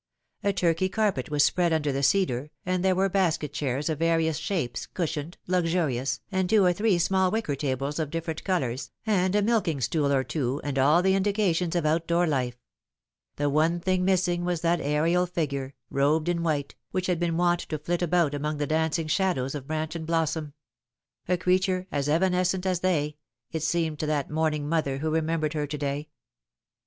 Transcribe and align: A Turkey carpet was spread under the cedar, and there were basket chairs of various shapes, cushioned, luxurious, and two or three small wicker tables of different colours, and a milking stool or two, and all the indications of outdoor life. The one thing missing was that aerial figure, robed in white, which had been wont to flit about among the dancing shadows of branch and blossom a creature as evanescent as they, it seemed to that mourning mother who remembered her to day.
A 0.43 0.51
Turkey 0.51 0.89
carpet 0.89 1.29
was 1.29 1.43
spread 1.43 1.71
under 1.71 1.91
the 1.91 2.01
cedar, 2.01 2.49
and 2.65 2.83
there 2.83 2.95
were 2.95 3.07
basket 3.07 3.53
chairs 3.53 3.87
of 3.87 3.99
various 3.99 4.37
shapes, 4.37 4.87
cushioned, 4.87 5.37
luxurious, 5.45 6.21
and 6.31 6.49
two 6.49 6.65
or 6.65 6.73
three 6.73 6.97
small 6.97 7.29
wicker 7.29 7.53
tables 7.55 7.99
of 7.99 8.09
different 8.09 8.43
colours, 8.43 8.89
and 9.05 9.35
a 9.35 9.43
milking 9.43 9.79
stool 9.79 10.11
or 10.11 10.23
two, 10.23 10.59
and 10.63 10.79
all 10.79 11.03
the 11.03 11.13
indications 11.13 11.75
of 11.75 11.85
outdoor 11.85 12.25
life. 12.25 12.57
The 13.35 13.47
one 13.47 13.79
thing 13.79 14.03
missing 14.03 14.43
was 14.43 14.61
that 14.61 14.81
aerial 14.81 15.27
figure, 15.27 15.75
robed 15.91 16.27
in 16.29 16.41
white, 16.41 16.73
which 16.89 17.05
had 17.05 17.19
been 17.19 17.37
wont 17.37 17.59
to 17.59 17.77
flit 17.77 18.01
about 18.01 18.33
among 18.33 18.57
the 18.57 18.65
dancing 18.65 19.05
shadows 19.07 19.53
of 19.53 19.67
branch 19.67 19.95
and 19.95 20.07
blossom 20.07 20.53
a 21.27 21.37
creature 21.37 21.85
as 21.91 22.09
evanescent 22.09 22.65
as 22.65 22.79
they, 22.79 23.17
it 23.51 23.61
seemed 23.61 23.99
to 23.99 24.07
that 24.07 24.31
mourning 24.31 24.67
mother 24.67 24.97
who 24.97 25.11
remembered 25.11 25.53
her 25.53 25.67
to 25.67 25.77
day. 25.77 26.09